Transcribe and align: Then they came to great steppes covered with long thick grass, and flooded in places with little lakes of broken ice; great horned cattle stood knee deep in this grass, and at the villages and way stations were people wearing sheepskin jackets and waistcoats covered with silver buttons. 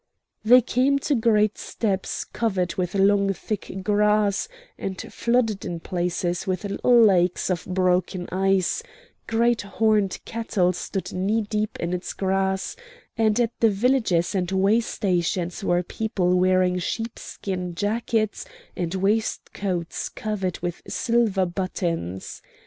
Then 0.43 0.51
they 0.57 0.61
came 0.63 0.97
to 0.97 1.13
great 1.13 1.59
steppes 1.59 2.25
covered 2.25 2.73
with 2.73 2.95
long 2.95 3.33
thick 3.33 3.71
grass, 3.83 4.47
and 4.75 4.99
flooded 4.99 5.63
in 5.63 5.79
places 5.79 6.47
with 6.47 6.63
little 6.63 6.99
lakes 6.99 7.51
of 7.51 7.65
broken 7.67 8.27
ice; 8.31 8.81
great 9.27 9.61
horned 9.61 10.19
cattle 10.25 10.73
stood 10.73 11.13
knee 11.13 11.41
deep 11.43 11.77
in 11.79 11.91
this 11.91 12.13
grass, 12.13 12.75
and 13.15 13.39
at 13.39 13.51
the 13.59 13.69
villages 13.69 14.33
and 14.33 14.51
way 14.51 14.79
stations 14.79 15.63
were 15.63 15.83
people 15.83 16.33
wearing 16.33 16.79
sheepskin 16.79 17.75
jackets 17.75 18.43
and 18.75 18.95
waistcoats 18.95 20.09
covered 20.09 20.57
with 20.63 20.81
silver 20.87 21.45
buttons. 21.45 22.41